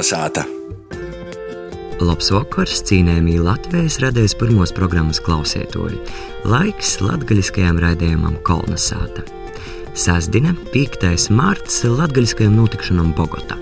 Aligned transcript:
Kolnesāta! 0.00 0.46
Labs 2.00 2.30
vakars, 2.32 2.78
cienējamie 2.88 3.34
Latvijas 3.44 3.98
radējas 4.00 4.32
pirmos 4.40 4.70
programmas 4.72 5.18
klausētoji. 5.20 5.98
Laiks 6.48 6.94
latgaļiskajam 7.04 7.76
raidījumam 7.84 8.38
Kolnesāta. 8.40 9.26
Sasdina 9.92 10.54
5. 10.72 11.26
marts 11.36 11.82
latgaļiskajam 11.84 12.56
notikšanam 12.62 13.12
Bogotā. 13.18 13.58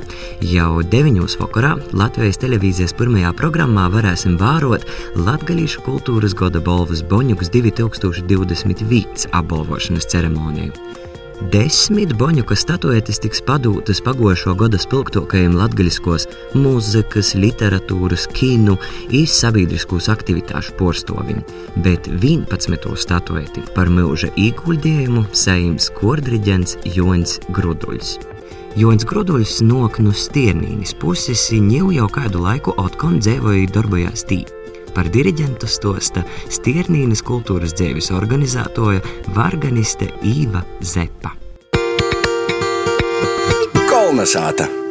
Jau 0.47 0.79
9. 0.95 1.27
vakarā 1.43 1.75
Latvijas 1.91 2.39
televīzijas 2.45 2.95
pirmajā 2.95 3.35
programmā 3.35 3.89
varēsim 3.97 4.39
vērot 4.39 4.87
Latvijas 5.19 5.75
kultūras 5.83 6.39
gada 6.39 6.63
balvas 6.63 7.03
Boņuks 7.03 7.51
2021 7.51 9.27
apbalvošanas 9.43 10.07
ceremoniju. 10.15 10.71
Desmit 11.39 12.11
boņuka 12.19 12.57
statuetes 12.59 13.21
tiks 13.23 13.39
padūtas 13.47 14.01
pagošo 14.03 14.57
gada 14.59 14.79
spilgtākajiem 14.83 15.55
latgaļiskos 15.55 16.27
mūzikas, 16.59 17.31
literatūras, 17.39 18.25
kinu 18.35 18.75
un 19.15 19.39
sabiedriskos 19.39 20.11
aktivitāšu 20.11 20.75
porstovim, 20.81 21.45
bet 21.87 22.11
11. 22.11 22.91
statueti 22.99 23.63
par 23.77 23.87
mūža 23.87 24.33
ieguldījumu 24.35 25.29
sajims 25.31 25.93
kordriģents 26.01 26.81
Joņs 26.99 27.39
Gruduļs. 27.55 28.17
Joņs 28.79 29.07
Gruduļs 29.07 29.61
nok 29.63 30.03
no 30.03 30.11
Stiernīnas 30.11 30.99
puses 30.99 31.49
jau 31.55 31.95
jau 31.95 32.11
kādu 32.19 32.43
laiku 32.43 32.75
otkon 32.83 33.23
dzēvoja 33.23 33.71
darbojās 33.79 34.27
tīk 34.27 34.58
par 34.99 35.07
diriģentu 35.15 35.69
stosta 35.71 36.25
Stiernīnas 36.51 37.23
kultūras 37.23 37.77
dzēvis 37.79 38.11
organizatoja 38.19 39.05
Varganiste 39.37 40.11
Īva 40.27 40.65
Zepa. 40.83 41.37
Kolnesāta! 43.87 44.88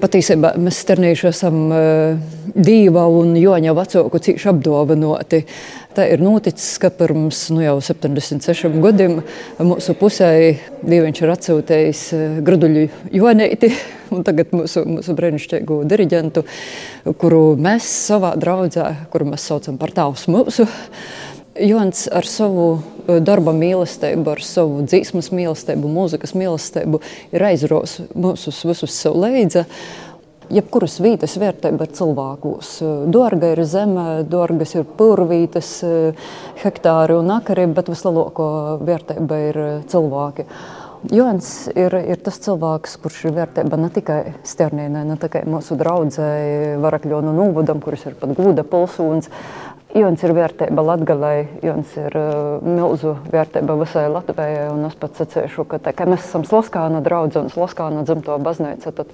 Patiesībā 0.00 0.54
mēs 0.60 0.80
sternīši 0.80 1.26
esam 1.28 1.56
uh, 1.68 2.38
Dīva 2.56 3.04
un 3.12 3.34
Joņa 3.38 3.74
vecāku 3.76 4.20
cīši 4.24 4.48
apdāvinoti. 4.50 5.42
Tā 5.94 6.06
ir 6.06 6.22
noticis, 6.22 6.78
ka 6.80 6.88
pirms 6.94 7.48
nu, 7.50 7.60
jau 7.64 7.76
76 7.82 8.78
gadiem 8.80 9.18
mūsu 9.66 9.94
pusē 9.98 10.30
Dīviņš 10.86 11.22
ir 11.22 11.32
atsūtījis 11.34 12.02
graduļu 12.46 12.84
Jonēti, 13.18 13.72
un 14.14 14.24
tagad 14.26 14.54
mūsu, 14.56 14.84
mūsu 14.88 15.16
brīnišķīgu 15.18 15.80
diriģentu, 15.90 16.44
kuru 17.20 17.42
mēs 17.60 17.88
savā 18.08 18.32
draudzē, 18.40 18.86
kuru 19.12 19.32
mēs 19.32 19.48
saucam 19.50 19.78
par 19.82 19.92
tēvs 19.96 20.28
mūsu, 20.30 20.66
Jons 21.58 22.04
ar 22.14 22.26
savu 22.30 22.66
darba 23.26 23.50
mīlestību, 23.56 24.36
ar 24.36 24.42
savu 24.46 24.84
dzīsmas 24.86 25.32
mīlestību, 25.34 25.88
mūzikas 25.90 26.36
mīlestību 26.38 27.00
ir 27.34 27.44
aizros 27.48 27.96
mūsus 28.14 28.60
visus 28.68 28.94
sev 28.94 29.18
leidza. 29.18 29.64
Jebkuras 30.50 30.96
vietas 31.02 31.34
vērtība 31.38 31.86
ir 31.86 31.94
cilvēkos. 31.94 32.70
Dārga 33.14 33.52
ir 33.54 33.64
zeme, 33.70 34.06
dārgas 34.30 34.76
ir 34.78 34.86
purvītes, 34.98 35.72
hektāri 36.62 37.18
un 37.18 37.30
akari, 37.34 37.66
bet 37.70 37.90
vislielāko 37.90 38.46
vērtība 38.86 39.42
ir 39.50 39.60
cilvēki. 39.90 40.46
Jons 41.08 41.46
ir, 41.72 41.94
ir 42.12 42.18
tas 42.20 42.36
cilvēks, 42.44 42.98
kurš 43.00 43.22
ir 43.30 43.32
vērtība 43.38 43.78
ne 43.80 43.88
tikai 43.94 44.18
Sternīnai, 44.44 45.06
ne 45.08 45.16
tikai 45.22 45.46
mūsu 45.48 45.78
draudzēji 45.80 46.74
Varakļonu 46.82 47.32
Nūvudam, 47.38 47.80
kurš 47.80 48.10
ir 48.10 48.18
pat 48.20 48.34
gūda 48.36 48.66
pilsūns, 48.68 49.30
Jons 49.90 50.20
ir 50.22 50.30
vērtība 50.36 50.82
Latvijai, 50.86 51.46
Jons 51.66 51.94
ir 51.98 52.14
uh, 52.14 52.60
milzu 52.62 53.16
vērtība 53.32 53.74
visai 53.80 54.04
Latvijai. 54.06 54.68
Es 54.86 54.98
pats 55.00 55.18
sacīšu, 55.18 55.64
ka 55.66 55.80
tā, 55.82 55.94
mēs 56.06 56.28
esam 56.28 56.44
Sloskāna 56.46 57.00
draugs 57.02 57.38
un 57.40 57.50
Sloskāna 57.50 58.04
dzimto 58.06 58.36
baznīca. 58.38 58.92
Tad 58.94 59.10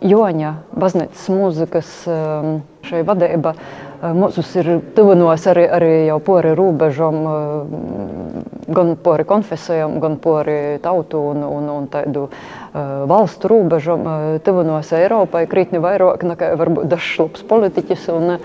Joņa 0.00 0.50
baznīcas 0.80 1.28
mūzikas 1.30 1.92
um, 2.10 2.58
šai 2.88 3.04
vadība 3.06 3.52
uh, 3.54 4.10
mums 4.16 4.40
ir 4.58 4.72
tuvinos 4.96 5.46
arī, 5.52 5.66
arī 5.78 5.92
jau 6.08 6.18
pori 6.26 6.56
robežam, 6.58 7.20
uh, 7.30 8.66
gan 8.74 8.96
pori 9.04 9.28
konfesijām, 9.30 10.00
gan 10.02 10.18
pori 10.18 10.80
tautu 10.82 11.22
un, 11.30 11.44
un, 11.46 11.70
un 11.76 11.86
tādu 11.92 12.26
uh, 12.26 13.06
valstu 13.06 13.52
robežam, 13.52 14.10
tuvinos 14.42 14.90
Eiropai, 14.96 15.46
krītni 15.46 15.78
vairāk 15.86 16.26
nekā 16.32 16.50
varbūt 16.58 16.90
dažs 16.90 17.14
šlups 17.14 17.46
politiķis. 17.54 18.10
Un, 18.16 18.40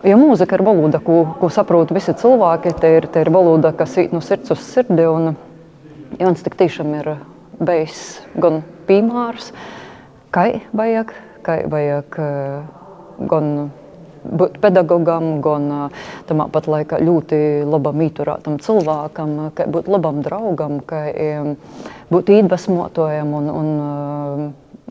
Jo 0.00 0.16
mūzika 0.16 0.56
ir 0.56 0.64
valoda, 0.64 0.96
ko, 1.04 1.22
ko 1.36 1.50
saprot 1.52 1.90
visi 1.92 2.14
cilvēki. 2.16 2.72
Tā 2.80 2.92
ir, 2.96 3.06
tā 3.12 3.26
ir 3.26 3.30
valoda, 3.34 3.74
kas 3.76 3.98
ir 4.00 4.14
no 4.14 4.22
sirds 4.24 4.54
uz 4.54 4.62
sirdi. 4.64 5.04
Un 5.04 5.34
Jans 6.18 6.40
tik 6.42 6.56
tiešām 6.58 6.94
ir 6.98 7.08
bijis 7.62 7.98
gan 8.40 8.64
piemērs, 8.88 9.52
kā 10.34 10.46
vajag, 10.74 11.12
kā 11.46 11.60
vajag 11.70 12.18
gan 13.30 13.52
būt 14.24 14.58
pedagogam, 14.60 15.28
gan 15.44 15.68
tamā 16.28 16.48
pat 16.52 16.66
laikā 16.66 16.98
ļoti 17.04 17.40
labam 17.68 18.02
īturētam 18.04 18.58
cilvēkam, 18.64 19.36
kā 19.54 19.68
būt 19.70 19.88
labam 19.92 20.18
draugam, 20.24 20.80
kā 20.82 21.04
būt 22.10 22.32
iedvesmotājam 22.34 23.36
un, 23.38 23.50
un 23.54 24.48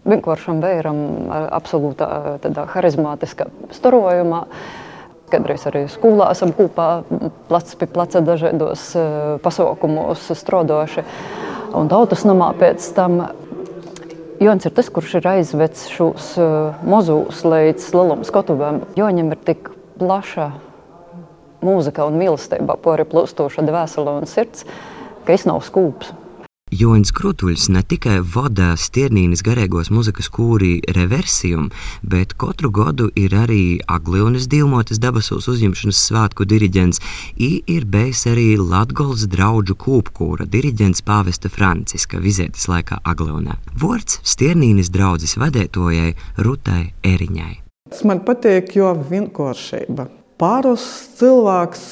vienkāršam 0.08 0.64
vēram 0.64 1.02
absolūtā 1.50 2.40
tādā 2.46 2.70
harizmātiskā 2.78 3.50
starojumā. 3.76 4.46
Kādreiz 5.30 5.66
arī 5.70 5.84
skolā 5.92 6.32
esam 6.34 6.54
kopā, 6.58 7.04
plecs 7.50 7.78
pie 7.78 7.90
pleca 7.92 8.22
dažādos 8.26 8.88
uh, 8.98 9.36
pasaukumos 9.44 10.32
strādājuši. 10.34 11.06
Un 11.78 11.92
tautas 11.92 12.26
namā 12.26 12.50
pēc 12.58 12.88
tam 12.98 13.22
Jons 14.40 14.64
ir 14.64 14.72
tas, 14.72 14.88
kurš 14.88 15.18
ir 15.20 15.26
aizvedis 15.28 15.90
šos 15.92 16.30
uh, 16.40 16.78
mazus 16.88 17.42
līdz 17.44 17.90
lielam 17.92 18.22
skatuvēm. 18.24 18.78
Joņam 18.96 19.34
ir 19.36 19.42
tik 19.50 19.68
plaša 20.00 20.46
mūzika 21.60 22.06
un 22.08 22.16
mīlestība, 22.22 22.78
pori 22.80 23.04
plūstoša 23.04 23.66
dvēsele 23.68 24.14
un 24.22 24.30
sirds, 24.32 24.64
ka 25.28 25.36
es 25.36 25.44
nav 25.50 25.60
skūps. 25.68 26.14
Joņs 26.70 27.10
Krutuļs 27.18 27.64
ne 27.74 27.82
tikai 27.82 28.20
vada 28.22 28.76
Stiernīnas 28.78 29.42
garīgos 29.46 29.90
muzikas 29.90 30.28
kūrī 30.30 30.76
reversijumu, 30.94 31.72
bet 32.06 32.36
katru 32.38 32.70
gadu 32.70 33.08
ir 33.18 33.34
arī 33.34 33.80
Aglionas 33.90 34.46
divmotas 34.52 35.02
dabasos 35.02 35.48
uzņemšanas 35.50 36.02
svētku 36.10 36.46
diriģents, 36.46 37.02
ir 37.42 37.88
bijis 37.90 38.22
arī 38.30 38.52
Latgols 38.62 39.26
draudžu 39.32 39.74
kūpkūra 39.82 40.46
diriģents 40.46 41.02
pāvesta 41.08 41.50
Franciska 41.50 42.22
vizētas 42.22 42.70
laikā 42.70 43.02
Aglionā. 43.02 43.58
Vorts 43.74 44.22
Stiernīnas 44.22 44.94
draudzes 44.94 45.40
vadētojai 45.42 46.14
Rutai 46.38 46.92
Eriņai. 47.02 47.56
Tas 47.90 48.06
man 48.06 48.22
patīk, 48.22 48.76
jo 48.78 48.94
vienkāršība. 49.10 50.06
Pārus 50.38 50.86
cilvēks 51.18 51.86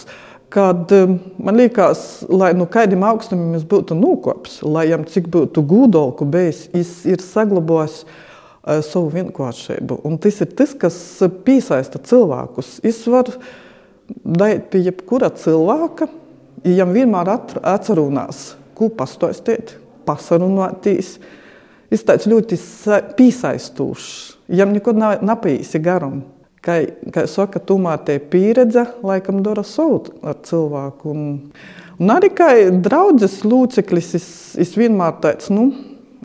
kad 0.50 0.92
um, 0.92 1.20
man 1.38 1.58
liekas, 1.60 2.24
lai 2.30 2.54
nu 2.56 2.68
kādam 2.72 3.04
augstumam 3.08 3.56
es 3.58 3.66
būtu 3.68 3.98
nokopis, 3.98 4.62
lai 4.64 4.88
viņam 4.88 5.06
cik 5.12 5.28
būtu 5.34 5.64
gudolku 5.68 6.28
bijis, 6.30 6.68
viņš 6.74 6.94
ir 7.12 7.24
saglabājis 7.24 7.98
uh, 8.04 8.80
savu 8.86 9.12
vienkāršību. 9.16 10.00
Un 10.08 10.20
tas 10.24 10.40
ir 10.44 10.54
tas, 10.58 10.76
kas 10.80 11.00
piesaista 11.48 12.00
cilvēkus. 12.00 12.78
Es 12.88 13.02
varu 13.12 13.36
daiet 14.24 14.70
pie 14.72 14.86
jebkura 14.86 15.34
cilvēka, 15.36 16.08
ja 16.64 16.72
viņam 16.72 16.96
vienmēr 16.96 17.34
atcerunās, 17.76 18.56
ko 18.78 18.88
pastāstīt, 18.96 19.76
pasarunāties. 20.08 21.18
Es 21.92 22.04
tāds 22.08 22.28
ļoti 22.28 22.56
piesaistošs. 23.20 24.16
Viņam 24.48 24.74
nekad 24.76 25.00
nav 25.00 25.28
napīsi 25.28 25.80
garumu 25.84 26.37
kā, 26.68 26.78
kā 27.16 27.26
saka, 27.32 27.62
tomēr 27.64 28.04
tie 28.08 28.20
pieredze 28.20 28.86
laikam 29.06 29.42
dara 29.46 29.64
savu 29.68 30.04
ar 30.28 30.38
cilvēku. 30.48 31.16
Un, 31.16 31.26
un 31.98 32.14
arī 32.14 32.32
kā 32.36 32.52
draudzes 32.84 33.42
loceklis, 33.48 34.14
es, 34.20 34.30
es 34.60 34.78
vienmēr 34.78 35.20
tāds, 35.24 35.52
nu, 35.54 35.72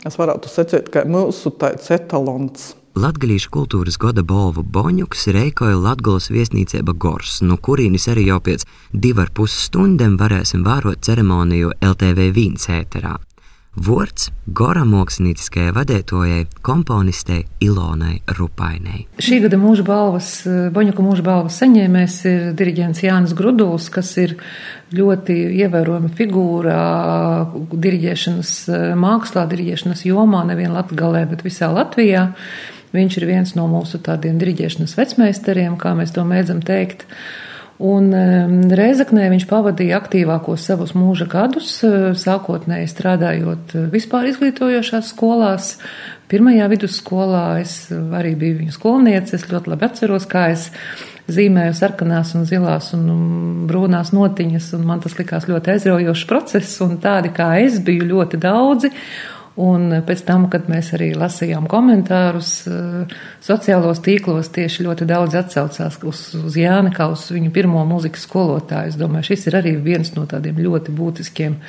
es 0.03 0.19
varētu 0.19 0.51
sacīt, 0.51 0.93
ka 0.93 1.07
mūsu 1.09 1.55
tāds 1.59 1.91
etalons. 1.95 2.73
Latvijas 2.93 3.47
kultūras 3.49 3.95
gada 3.97 4.21
balvu 4.21 4.61
Boņuks 4.61 5.25
reikoja 5.33 5.79
Latvijas 5.81 6.29
viesnīcība 6.29 6.93
Gors, 6.93 7.39
no 7.41 7.57
kurienes 7.57 8.05
arī 8.11 8.27
jau 8.27 8.37
pēc 8.45 8.67
divu 8.93 9.23
ar 9.25 9.33
pus 9.33 9.55
stundām 9.65 10.13
varēsim 10.19 10.61
vērot 10.67 11.01
ceremoniju 11.01 11.73
LTV 11.81 12.29
vīns 12.37 12.69
ēterā. 12.69 13.15
Vorts 13.73 14.27
Gora 14.45 14.83
mākslinieckajai 14.85 15.71
vadētojai, 15.73 16.41
komponistei 16.61 17.39
Ilonai 17.65 18.19
Rupainai. 18.37 19.07
Šī 19.17 19.39
gada 19.47 19.57
mūža 19.57 19.85
balvas, 19.87 20.27
Boņuka 20.45 21.01
mūža 21.01 21.25
balvas 21.25 21.57
saņēmējs 21.57 22.17
ir 22.29 22.43
diriģents 22.59 23.01
Jānis 23.01 23.33
Gruduls, 23.37 23.87
kas 23.93 24.11
ir 24.21 24.35
ļoti 24.93 25.37
ievērojama 25.63 26.11
figūra 26.13 26.75
diriģēšanas 27.73 28.53
mākslā, 29.01 29.47
diriģēšanas 29.49 30.05
jomā, 30.05 30.43
nevien 30.51 30.75
Latgalē, 30.75 31.25
bet 31.31 31.41
visā 31.47 31.71
Latvijā. 31.73 32.27
Viņš 32.93 33.17
ir 33.17 33.25
viens 33.25 33.55
no 33.57 33.65
mūsu 33.71 33.97
tādiem 34.05 34.37
diriģēšanas 34.37 34.93
vecmeistariem, 34.99 35.79
kā 35.81 35.95
mēs 35.97 36.13
to 36.13 36.27
mēdzam 36.29 36.61
teikt. 36.61 37.07
Un 37.81 38.11
Reizeknē 38.77 39.31
viņš 39.33 39.47
pavadīja 39.49 39.97
aktīvākos 39.97 40.65
savus 40.69 40.93
mūža 40.93 41.25
gadus, 41.31 41.79
sākotnēji 42.21 42.91
strādājot 42.91 43.73
vispār 43.93 44.29
izglītojošās 44.29 45.09
skolās. 45.15 45.77
Pirmajā 46.29 46.67
vidusskolā 46.71 47.47
es 47.63 47.73
arī 47.91 48.35
biju 48.39 48.59
viņa 48.61 48.75
skolniece, 48.77 49.35
es 49.37 49.49
ļoti 49.49 49.73
labi 49.73 49.89
atceros, 49.89 50.29
kā 50.29 50.47
es 50.53 50.69
zīmēju 51.33 51.75
sarkanās 51.77 52.33
un 52.37 52.47
zilās 52.47 52.91
un 52.97 53.03
brūnās 53.69 54.13
notiņas, 54.15 54.71
un 54.77 54.87
man 54.87 55.03
tas 55.03 55.17
likās 55.17 55.47
ļoti 55.49 55.75
aizraujošs 55.75 56.25
process, 56.29 56.79
un 56.83 56.97
tādi 57.03 57.31
kā 57.35 57.53
es 57.63 57.79
biju 57.83 58.09
ļoti 58.11 58.39
daudzi. 58.43 58.91
Un 59.61 59.91
pēc 60.01 60.23
tam, 60.25 60.47
kad 60.49 60.65
mēs 60.65 60.87
arī 60.97 61.11
lasījām 61.13 61.67
komentārus 61.69 62.63
eh, 62.65 63.11
sociālos 63.45 64.01
tīklos, 64.01 64.49
tieši 64.55 64.87
ļoti 64.87 65.05
daudz 65.05 65.37
atsaucās 65.43 65.99
uz, 66.09 66.21
uz 66.39 66.57
Jāni 66.57 66.89
kā 66.95 67.11
uz 67.13 67.27
viņu 67.29 67.51
pirmo 67.53 67.83
mūzikas 67.85 68.25
skolotāju. 68.25 68.89
Es 68.89 68.97
domāju, 68.97 69.29
šis 69.29 69.45
ir 69.51 69.59
arī 69.61 69.75
viens 69.77 70.09
no 70.17 70.25
tādiem 70.29 70.57
ļoti 70.57 70.95
būtiskiem, 70.97 71.59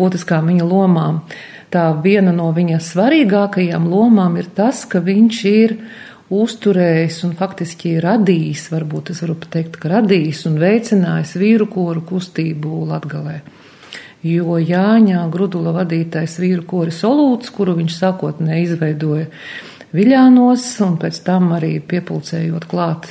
būtiskām 0.00 0.48
viņa 0.48 0.68
lomām. 0.70 1.20
Tā 1.70 1.90
viena 2.02 2.32
no 2.32 2.48
viņa 2.56 2.80
svarīgākajām 2.88 3.84
lomām 3.92 4.40
ir 4.40 4.48
tas, 4.56 4.86
ka 4.88 5.04
viņš 5.04 5.44
ir 5.52 5.76
uzturējis 6.32 7.20
un 7.28 7.36
faktiski 7.36 7.98
radījis, 8.00 8.70
varbūt 8.72 9.12
es 9.12 9.20
varu 9.26 9.36
pateikt, 9.44 9.76
ka 9.82 9.92
radījis 9.92 10.46
un 10.48 10.56
veicinājis 10.62 11.36
vīru 11.36 11.68
koru 11.68 12.06
kustību 12.06 12.86
Latgalē. 12.88 13.42
Jo 14.20 14.58
Jāņā 14.60 15.22
Grudula 15.32 15.72
vadītais 15.72 16.34
vīru 16.42 16.66
kori 16.68 16.92
Solūts, 16.92 17.48
kuru 17.54 17.78
viņš 17.78 17.94
sākotnēji 18.02 18.66
izveidoja 18.66 19.30
Viļānos 19.96 20.64
un 20.84 20.98
pēc 21.02 21.16
tam 21.26 21.48
arī 21.56 21.78
piepulcējot 21.82 22.66
klāt 22.70 23.08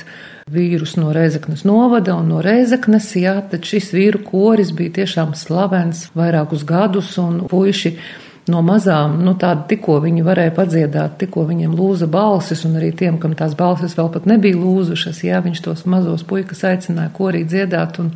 vīrus 0.50 0.94
no 0.96 1.10
Reizeknas 1.12 1.66
novada 1.68 2.14
un 2.16 2.30
no 2.32 2.38
Reizeknas, 2.44 3.10
jā, 3.18 3.34
tad 3.50 3.66
šis 3.68 3.90
vīru 3.92 4.22
koris 4.24 4.70
bija 4.76 5.00
tiešām 5.02 5.34
slavens 5.36 6.06
vairākus 6.16 6.64
gadus 6.66 7.12
un 7.20 7.42
puiši 7.50 7.92
no 8.50 8.60
mazām, 8.66 9.18
nu 9.24 9.32
tādi 9.40 9.66
tikko 9.72 9.98
viņi 10.04 10.24
varēja 10.26 10.52
padziedāt, 10.56 11.16
tikko 11.20 11.44
viņiem 11.48 11.72
lūza 11.78 12.08
balsis, 12.10 12.64
un 12.68 12.76
arī 12.80 12.90
tiem, 12.96 13.18
kam 13.22 13.34
tās 13.38 13.54
balsis 13.58 13.96
vēl 13.98 14.10
pat 14.12 14.26
nebija 14.30 14.58
lūzušas, 14.58 15.22
jā, 15.26 15.40
viņš 15.44 15.62
tos 15.64 15.84
mazos 15.90 16.24
puikas 16.28 16.64
aicināja 16.68 17.12
korī 17.16 17.42
dziedāt, 17.48 18.00
un 18.02 18.12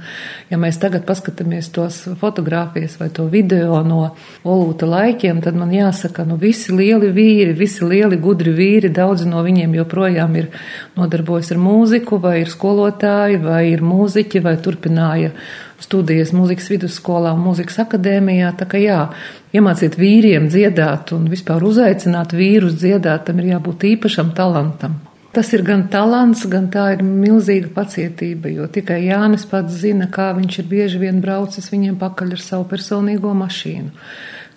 ja 0.50 0.60
mēs 0.60 0.80
tagad 0.82 1.06
paskatāmies 1.08 1.70
tos 1.74 2.02
fotogrāfijas 2.20 2.98
vai 3.00 3.10
to 3.14 3.28
video 3.32 3.82
no 3.86 4.02
Olūta 4.44 4.86
laikiem, 4.88 5.40
tad 5.44 5.56
man 5.56 5.72
jāsaka, 5.72 6.26
nu 6.28 6.36
visi 6.40 6.74
lieli 6.74 7.10
vīri, 7.14 7.54
visi 7.56 7.86
lieli 7.86 8.18
gudri 8.20 8.52
vīri, 8.54 8.92
daudzi 8.92 9.28
no 9.30 9.42
viņiem 9.46 9.78
joprojām 9.78 10.34
ir 10.40 10.50
nodarbojas 10.98 11.54
ar 11.54 11.62
mūziku, 11.62 12.20
vai 12.20 12.40
ir 12.42 12.52
skolotāji, 12.52 13.40
vai 13.44 13.62
ir 13.70 13.84
mūziķi, 13.84 14.42
vai 14.44 14.58
turpināja 14.60 15.32
studijas 15.84 16.32
mūzikas 16.34 16.70
vidusskolā 16.72 17.34
un 17.36 17.42
mūzikas 17.44 17.80
akadēmijā. 17.84 18.52
Tā 18.58 18.68
kā 18.70 18.80
jā, 18.82 19.00
iemāciet 19.54 19.98
vīriem 20.00 20.50
dziedāt 20.52 21.14
un 21.16 21.28
vispār 21.32 21.64
uzaicināt 21.64 22.34
vīrus 22.36 22.78
dziedāt, 22.80 23.28
tam 23.28 23.42
ir 23.42 23.54
jābūt 23.54 23.88
īpašam 23.94 24.32
talantam. 24.36 25.00
Tas 25.34 25.48
ir 25.50 25.64
gan 25.66 25.88
talants, 25.90 26.44
gan 26.46 26.68
tā 26.70 26.92
ir 26.94 27.00
milzīga 27.02 27.72
pacietība, 27.74 28.52
jo 28.54 28.68
tikai 28.70 29.00
Jānis 29.08 29.48
pats 29.50 29.80
zina, 29.82 30.06
kā 30.06 30.28
viņš 30.36 30.60
ir 30.62 30.68
bieži 30.70 31.00
vien 31.02 31.18
braucis 31.24 31.72
viņiem 31.72 31.96
pakaļ 31.98 32.36
ar 32.36 32.42
savu 32.42 32.68
personīgo 32.70 33.32
mašīnu 33.34 33.90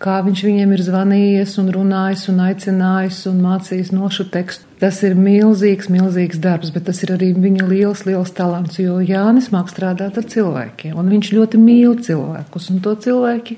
kā 0.02 0.18
viņš 0.26 0.44
viņiem 0.46 0.74
ir 0.76 0.84
zvanījies 0.86 1.56
un 1.62 1.72
runājis 1.74 2.28
un 2.32 2.42
aicinājis 2.46 3.22
un 3.32 3.40
mācījis 3.42 3.94
nošu 3.96 4.28
tekstu. 4.34 4.68
Tas 4.82 5.00
ir 5.08 5.18
milzīgs, 5.18 5.90
milzīgs 5.90 6.42
darbs, 6.42 6.70
bet 6.74 6.86
tas 6.90 7.02
ir 7.06 7.16
arī 7.16 7.32
viņa 7.34 7.66
liels, 7.70 8.06
liels 8.06 8.34
talants, 8.38 8.78
jo 8.78 9.00
Jānis 9.02 9.50
māk 9.54 9.72
strādāt 9.74 10.20
ar 10.20 10.30
cilvēkiem, 10.30 10.94
un 10.98 11.10
viņš 11.16 11.34
ļoti 11.34 11.62
mīl 11.62 11.98
cilvēkus, 12.06 12.70
un 12.74 12.84
to 12.86 12.94
cilvēki 13.08 13.58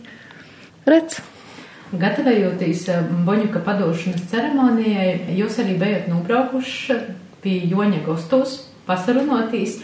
redz. 0.88 1.20
Gatavojoties 1.90 2.84
eh, 2.94 3.14
Boņuka 3.26 3.64
padošanas 3.66 4.28
ceremonijai, 4.32 5.36
jūs 5.40 5.58
arī 5.60 5.76
bijat 5.82 6.08
nobraukuši 6.12 7.00
pie 7.44 7.64
Joņa 7.72 8.04
Gostos, 8.06 8.60
pasarunotīs. 8.88 9.80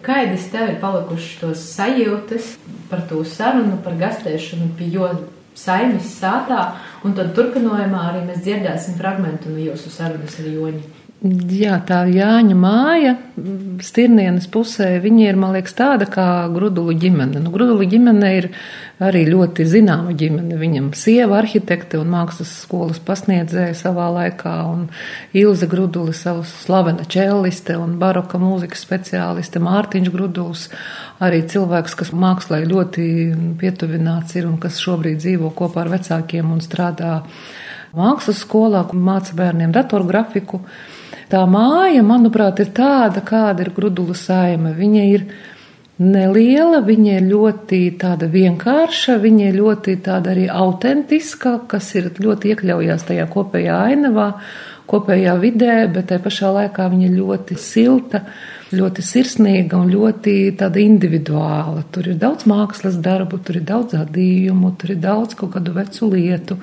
Kādas 0.00 0.46
tev 0.48 0.70
ir 0.72 0.78
palikušas 0.80 1.34
tos 1.42 1.64
sajūtas 1.74 2.54
par 2.88 3.02
to 3.10 3.20
sarunu, 3.28 3.76
par 3.84 3.98
gastēšanu 4.00 4.72
pie 4.78 4.88
Joņa? 4.94 5.39
Saimnes 5.66 6.14
sātā, 6.20 6.70
un 7.04 7.14
tad 7.18 7.34
turpinājumā 7.36 8.06
arī 8.10 8.24
mēs 8.28 8.42
dzirdēsim 8.44 8.96
fragment 9.00 9.46
no 9.48 9.60
jūsu 9.60 9.92
sarunas 9.92 10.38
ar 10.40 10.50
Joņu. 10.50 10.82
Jā, 11.52 11.74
tā 11.84 12.06
Jāņa 12.08 12.54
māja, 12.56 13.16
Stirnienes 13.84 14.46
pusē, 14.48 14.94
viņa 15.04 15.26
ir, 15.26 15.36
man 15.36 15.52
liekas, 15.52 15.74
tāda 15.76 16.06
kā 16.08 16.24
Grudulu 16.52 16.94
ģimene. 16.96 17.42
Nu, 17.44 17.52
Grudulu 17.52 17.84
ģimene 17.88 18.30
ir 18.38 18.48
arī 19.00 19.22
ļoti 19.28 19.64
zināma 19.68 20.12
ģimene. 20.18 20.58
Viņam 20.60 20.90
sieva 20.98 21.38
arhitekte 21.40 21.98
un 22.00 22.10
mākslas 22.12 22.52
skolas 22.64 23.00
pasniedzēja 23.04 23.74
savā 23.78 24.10
laikā, 24.12 24.54
un 24.68 24.86
Ilze 25.36 25.68
Gruduli, 25.70 26.12
savu 26.16 26.44
slavena 26.48 27.06
čelliste 27.08 27.78
un 27.80 27.96
baroka 28.00 28.40
mūzikas 28.40 28.84
speciāliste 28.84 29.62
Mārtiņš 29.64 30.12
Gruduls, 30.12 30.68
arī 31.22 31.42
cilvēks, 31.48 31.96
kas 31.96 32.12
mākslē 32.12 32.62
ļoti 32.68 33.08
pietuvināts 33.60 34.36
ir 34.36 34.48
un 34.50 34.60
kas 34.60 34.80
šobrīd 34.84 35.20
dzīvo 35.24 35.52
kopā 35.56 35.86
ar 35.86 35.94
vecākiem 35.96 36.52
un 36.52 36.60
strādā 36.64 37.20
mākslas 37.96 38.44
skolā, 38.44 38.84
māca 38.92 39.34
bērniem 39.36 39.72
datorgrafiku. 39.74 40.60
Tā 41.30 41.44
māja, 41.46 42.02
manuprāt, 42.02 42.58
ir 42.60 42.72
tāda, 42.74 43.22
kāda 43.22 43.62
ir 43.62 43.70
grudula 43.74 44.16
saima. 44.18 44.72
Viņa 44.74 45.02
ir 45.12 45.26
neliela, 46.00 46.80
viņa 46.84 47.18
ir 47.18 47.28
ļoti 47.28 47.80
tāda 48.00 48.28
vienkārša, 48.32 49.18
viņa 49.20 49.50
ir 49.50 49.58
ļoti 49.60 49.96
tāda 50.04 50.32
arī 50.34 50.48
autentiska, 50.48 51.60
kas 51.70 51.92
ir 52.00 52.10
ļoti 52.16 52.54
iekļaujās 52.54 53.04
tajā 53.10 53.26
kopējā 53.30 53.76
ainavā, 53.92 54.30
kopējā 54.90 55.36
vidē, 55.42 55.74
bet 55.92 56.08
tai 56.10 56.18
pašā 56.22 56.50
laikā 56.56 56.88
viņa 56.90 57.06
ir 57.10 57.18
ļoti 57.18 57.58
silta, 57.60 58.24
ļoti 58.74 59.04
sirsnīga 59.04 59.78
un 59.78 59.92
ļoti 59.92 60.34
tāda 60.58 60.80
individuāla. 60.82 61.84
Tur 61.94 62.10
ir 62.10 62.18
daudz 62.22 62.46
mākslas 62.50 62.98
darbu, 63.02 63.38
tur 63.44 63.60
ir 63.60 63.66
daudz 63.68 63.94
adījumu, 63.98 64.72
tur 64.80 64.94
ir 64.96 65.02
daudz 65.02 65.36
kaut 65.38 65.54
kādu 65.56 65.76
vecu 65.76 66.10
lietu 66.10 66.58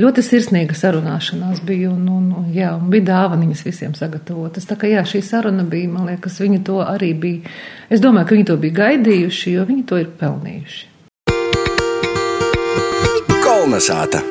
ļoti 0.00 0.24
sirsnīga 0.24 0.76
sarunāšanās 0.76 1.60
bija, 1.66 1.90
un, 1.92 2.06
un, 2.08 2.28
un, 2.40 2.48
jā, 2.54 2.72
un 2.78 2.88
bija 2.92 3.08
dāvaniņas 3.10 3.64
visiem 3.66 3.96
sagatavotas. 3.98 4.66
Tā 4.68 4.78
kā 4.80 4.88
jā, 4.88 5.04
šī 5.08 5.20
saruna 5.26 5.64
bija, 5.68 5.90
man 5.92 6.08
liekas, 6.08 6.40
viņi 6.40 6.62
to 6.64 6.80
arī 6.84 7.12
bija. 7.18 7.52
Es 7.92 8.00
domāju, 8.00 8.28
ka 8.28 8.38
viņi 8.38 8.48
to 8.48 8.58
bija 8.62 8.78
gaidījuši, 8.80 9.56
jo 9.56 9.66
viņi 9.68 9.86
to 9.88 10.00
ir 10.00 10.12
pelnījuši. 10.20 10.86
Kolnesāta! 13.42 14.22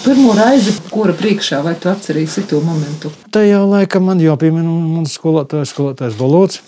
Pirmo 0.00 0.32
reizi, 0.32 0.72
kura 0.88 1.12
priekšā, 1.12 1.58
vai 1.60 1.74
tu 1.76 1.90
atcerīsi 1.90 2.46
to 2.48 2.62
momentu? 2.64 3.10
Tajā 3.34 3.58
laikā 3.68 4.00
man 4.00 4.22
jau 4.22 4.32
piemēra 4.40 4.64
mans 4.64 5.12
skolotājs, 5.18 5.74
skolotājs 5.74 6.16
Bolots, 6.16 6.62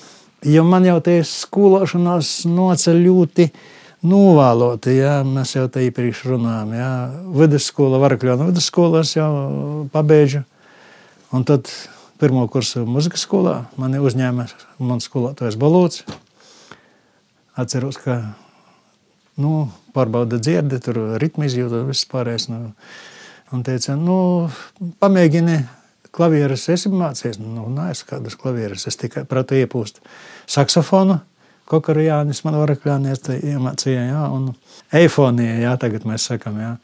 jo 0.44 0.64
man 0.68 0.84
jau 0.84 0.98
tie 1.04 1.22
skološanās 1.24 2.42
noceļ 2.50 3.00
ļoti 3.06 3.46
novēloti. 4.06 4.96
Jā, 4.98 5.20
mēs 5.26 5.54
jau 5.56 5.66
te 5.72 5.84
iepriekš 5.86 6.24
runājām. 6.32 6.74
Jā. 6.76 6.92
Vidusskola, 7.38 8.00
Varakļona 8.02 8.48
vidusskolas 8.50 9.14
jau 9.16 9.30
pabeidzu. 9.94 10.42
Un 11.32 11.46
tad 11.48 11.70
pirmo 12.20 12.44
kursu 12.52 12.84
muzikas 12.86 13.24
skolā 13.26 13.62
mani 13.80 14.02
uzņēma 14.02 14.46
mans 14.82 15.08
skolotājs 15.08 15.58
Balūts. 15.60 16.04
Atceros, 17.58 17.98
ka 18.00 18.18
nu, 19.40 19.66
pārbauda 19.96 20.38
dzirdi, 20.40 20.80
tur 20.82 21.00
ritmu 21.20 21.46
izjūta 21.48 21.82
viss 21.88 22.08
pārējais. 22.08 22.48
Nu, 22.52 22.72
un 23.52 23.64
teica, 23.66 23.96
nu, 24.00 24.16
pamēģini 25.02 25.58
klavieres, 26.12 26.68
esi 26.72 26.92
mācījies. 26.92 27.40
Nu, 27.42 27.66
nē, 27.72 27.90
es 27.96 28.04
kādas 28.08 28.36
klavieres, 28.40 28.86
es 28.88 28.98
tikai 29.00 29.24
pratu 29.28 29.56
iepūst 29.58 30.00
saksofonu 30.50 31.20
Kokorijānis 31.72 32.42
man 32.44 32.60
varakļānies 32.60 33.24
iemācīja, 33.40 34.06
jā, 34.12 34.22
un 34.36 34.50
eifonija, 35.00 35.58
jā, 35.64 35.74
tagad 35.80 36.04
mēs 36.08 36.28
sakam, 36.28 36.60
jā. 36.60 36.74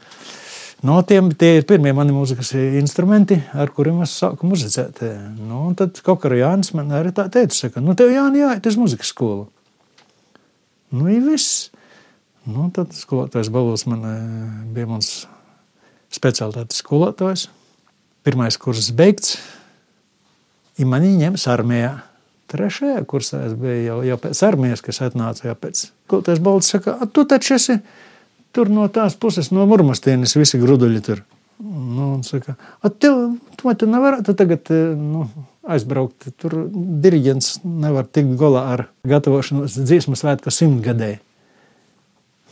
No 0.88 1.00
tiem 1.02 1.32
tie 1.34 1.56
ir 1.58 1.66
pirmie 1.66 1.90
mani 1.96 2.14
mūzikas 2.14 2.52
instrumenti, 2.78 3.36
ar 3.58 3.72
kuriem 3.74 3.98
es 4.04 4.14
sāku 4.14 4.46
muzicēt. 4.46 5.02
Nu, 5.36 5.64
un 5.66 5.74
tad 5.78 5.98
Kokorijānis 6.06 6.70
man 6.78 6.92
arī 6.94 7.10
tā 7.14 7.26
teica, 7.34 7.56
saka, 7.56 7.82
nu 7.82 7.96
tev 7.98 8.12
Jāni 8.14 8.44
jāiet 8.44 8.68
uz 8.70 8.78
muzikas 8.78 9.10
skolu. 9.10 9.48
Nu, 10.94 11.08
ir 11.12 11.24
viss. 11.26 11.68
Nu, 12.48 12.70
tad 12.72 12.94
skolotājs 12.96 13.50
Balūs 13.52 13.84
man 13.90 14.06
bija 14.72 14.88
mans 14.88 15.26
speciālitātes 16.14 16.80
skolotājs. 16.80 17.48
Pirmais 18.24 18.56
kurs 18.60 18.88
beigts, 18.96 19.36
ir 20.78 20.88
mani 20.88 21.10
ņems 21.18 21.44
armijā. 21.50 21.98
Trešajā 22.48 23.02
kursā 23.08 23.42
es 23.48 23.56
biju 23.58 23.80
jau, 23.84 23.96
jau 24.08 24.18
pēc 24.22 24.38
armijas, 24.46 24.82
kas 24.84 25.02
atnāca 25.04 25.50
jau 25.50 25.56
pēc. 25.60 25.82
Kultais 26.08 26.40
Balts 26.40 26.70
saka, 26.72 26.96
tu 27.12 27.26
taču 27.28 27.58
esi 27.58 27.76
tur 28.56 28.70
no 28.72 28.86
tās 28.92 29.18
puses, 29.20 29.50
no 29.52 29.66
Murmastienes, 29.68 30.36
visi 30.38 30.60
gruduļi 30.60 31.04
tur. 31.04 31.22
Nu, 31.58 32.14
un 32.14 32.24
saka, 32.24 32.54
tev, 33.02 33.20
tu, 33.58 33.74
tu 33.76 33.88
nevarētu 33.90 34.32
tagad 34.38 34.70
nu, 34.96 35.26
aizbraukt. 35.68 36.30
Tur 36.40 36.56
diriģents 36.72 37.60
nevar 37.64 38.08
tikt 38.08 38.36
galā 38.40 38.64
ar 38.74 38.84
gatavošanos 39.08 39.76
dziesmu 39.82 40.16
svētku 40.18 40.52
simtgadēji. 40.54 41.20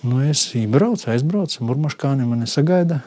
Nu, 0.07 0.21
es 0.29 0.45
iebraucu, 0.59 1.09
aizbraucu, 1.15 1.63
Murmaškāni 1.67 2.27
mani 2.29 2.49
sagaida. 2.51 3.01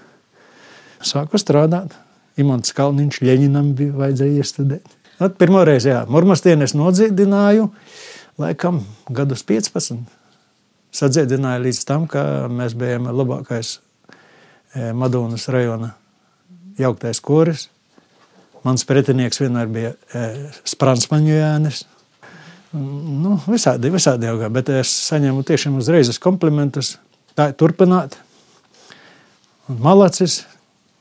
Sāku 1.05 1.39
strādāt. 1.39 1.93
Imants 2.39 2.73
Kalniņš 2.75 3.19
Ļeņinam 3.23 3.73
bija 3.77 3.95
vajadzēja 3.99 4.41
iestudēt. 4.41 4.98
At 5.19 5.35
pirmo 5.35 5.59
reizi, 5.67 5.91
jā, 5.91 6.05
Murmastienu 6.07 6.63
es 6.63 6.73
nodziedināju, 6.79 7.65
laikam 8.39 8.79
gadus 9.11 9.43
15. 9.43 9.99
Sadziedināju 10.95 11.65
līdz 11.65 11.81
tam, 11.85 12.05
ka 12.09 12.23
mēs 12.47 12.73
bijām 12.79 13.09
labākais 13.11 13.73
e, 13.75 14.93
Madonas 14.95 15.49
rajona 15.51 15.91
jauktais 16.79 17.19
koris. 17.19 17.67
Mans 18.63 18.87
pretinieks 18.87 19.41
vienmēr 19.43 19.69
bija 19.71 19.91
e, 19.91 20.23
Spransmaņu 20.67 21.35
Jānis. 21.35 21.83
Nu, 22.71 23.35
visādi, 23.49 23.91
visādi 23.91 24.27
jau 24.29 24.37
gāja, 24.39 24.53
bet 24.53 24.71
es 24.79 24.91
saņēmu 25.09 25.43
tiešām 25.47 25.79
uzreiz 25.81 26.15
komplimentus. 26.21 26.95
Tā 27.35 27.51
ir 27.51 27.59
turpināt. 27.59 28.15
Un 29.69 29.83
malacis. 29.83 30.43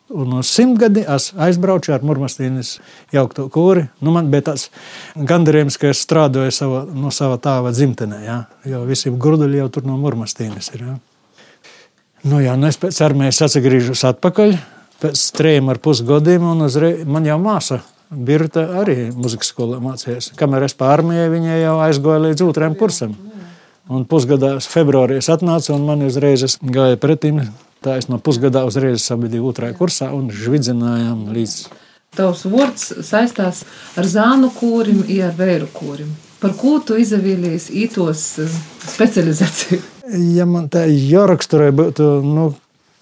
Un 0.08 0.38
uz 0.38 0.48
simtgadi 0.48 1.02
es 1.04 1.32
aizbraucu 1.36 1.92
ar 1.92 2.04
Murmastīnas 2.06 2.78
jaukto 3.12 3.44
kūri. 3.52 3.84
Nu, 4.00 4.14
man 4.14 4.30
bija 4.32 4.46
tāds 4.50 4.70
gandarījums, 5.16 5.76
ka 5.80 5.90
es 5.92 6.00
strādāju 6.06 6.54
sava, 6.54 6.86
no 6.88 7.12
sava 7.12 7.36
tēva 7.44 7.74
dzimtenē. 7.76 8.22
Ja? 8.24 8.38
Jo 8.68 8.86
visiem 8.88 9.20
grūduļi 9.20 9.60
jau 9.60 9.68
tur 9.74 9.84
no 9.88 9.98
Murmastīnas 10.00 10.72
ir. 10.72 10.86
Ja? 10.86 10.96
Nu, 12.24 12.40
jā, 12.40 12.56
nu 12.56 12.70
es 12.70 12.80
pēc 12.80 13.02
armijas 13.04 13.44
atgriežos 13.44 14.06
atpakaļ 14.08 14.56
pēc 14.98 15.28
trījiem 15.36 15.68
ar 15.70 15.78
pusgadiem, 15.82 16.42
un 16.42 16.66
uzreiz 16.66 17.04
man 17.06 17.28
jau 17.28 17.36
māsa 17.42 17.82
Birta 18.08 18.62
arī 18.80 19.10
muzikas 19.12 19.50
skolā 19.52 19.76
mācījās. 19.84 20.30
Kamēr 20.40 20.64
es 20.64 20.74
pārmijai, 20.78 21.26
viņa 21.28 21.58
jau 21.60 21.74
aizgoja 21.84 22.22
līdz 22.24 22.44
otrajam 22.46 22.76
kursam. 22.80 23.12
Un 23.92 24.06
pusgadā 24.08 24.54
februārī 24.64 25.18
es 25.20 25.28
atnācu, 25.32 25.74
un 25.74 25.84
man 25.84 26.06
uzreiz 26.06 26.56
gāja 26.64 26.96
pretim. 27.00 27.42
Tā 27.84 27.98
es 28.00 28.08
no 28.10 28.18
pusgadā 28.18 28.64
uzreiz 28.66 29.04
sabidīju 29.06 29.50
otrajā 29.52 29.76
kursā 29.78 30.10
un 30.14 30.30
žvidzinājām 30.34 31.28
līdz. 31.34 31.58
Tavs 32.18 32.46
vārds 32.50 32.86
saistās 33.06 33.64
ar 33.98 34.08
zānu 34.08 34.50
kūrim, 34.56 35.04
ar 35.22 35.36
vēru 35.38 35.68
kūrim. 35.74 36.14
Par 36.38 36.54
ko 36.58 36.78
tu 36.84 36.96
izvēlējies 36.98 37.68
ītos 37.74 38.24
eh, 38.42 38.56
specializāciju? 38.94 39.82
Ja 40.38 40.46
man 40.48 40.70
tā 40.72 40.86
jāraksturē 40.88 41.68
būtu, 41.76 42.06
nu, 42.24 42.52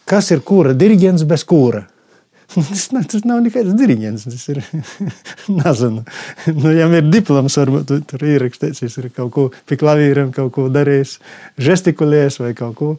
Kas 0.07 0.31
ir 0.31 0.43
kūra? 0.47 0.75
Diriģents 0.79 1.27
bez 1.27 1.43
kūra. 1.47 1.83
Tas, 2.55 2.85
nav, 2.95 3.03
tas 3.11 3.25
nav 3.27 3.41
nekāds 3.43 3.75
diriģents. 3.75 4.29
Tas 4.31 4.45
ir 4.53 4.61
nezinu. 5.59 6.05
Nu, 6.55 6.71
ja 6.71 6.87
ir 6.95 7.09
diploms, 7.11 7.57
varbūt 7.59 7.91
tur 8.07 8.23
ir 8.23 8.37
ierakstīts, 8.37 8.85
viņš 8.85 8.99
ir 9.03 9.09
kaut 9.17 9.33
ko 9.35 9.49
pie 9.67 9.79
klavīriem, 9.81 10.31
kaut 10.35 10.53
ko 10.55 10.69
darījis, 10.71 11.17
žestikulējis 11.59 12.39
vai 12.45 12.53
kaut 12.59 12.79
ko. 12.79 12.93